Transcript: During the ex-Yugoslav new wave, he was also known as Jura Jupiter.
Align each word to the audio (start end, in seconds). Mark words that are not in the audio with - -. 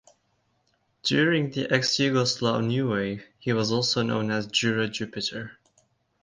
During 1.03 1.51
the 1.51 1.71
ex-Yugoslav 1.71 2.65
new 2.65 2.89
wave, 2.91 3.23
he 3.37 3.53
was 3.53 3.71
also 3.71 4.01
known 4.01 4.31
as 4.31 4.47
Jura 4.47 4.87
Jupiter. 4.87 5.59